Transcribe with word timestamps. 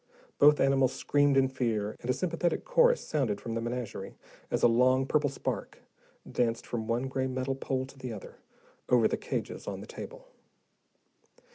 Both 0.39 0.59
animals 0.59 0.93
screamed 0.93 1.37
in 1.37 1.47
fear, 1.47 1.95
and 1.99 2.09
a 2.09 2.13
sympathetic 2.13 2.65
chorus 2.65 3.07
sounded 3.07 3.39
from 3.39 3.53
the 3.53 3.61
menagerie, 3.61 4.15
as 4.49 4.63
a 4.63 4.67
long 4.67 5.05
purple 5.05 5.29
spark 5.29 5.83
danced 6.27 6.65
from 6.65 6.87
one 6.87 7.07
gray 7.07 7.27
metal 7.27 7.53
pole 7.53 7.85
to 7.85 7.99
the 7.99 8.11
other, 8.11 8.37
over 8.89 9.07
the 9.07 9.15
cages 9.15 9.67
on 9.67 9.79
the 9.79 9.85
table. 9.85 10.27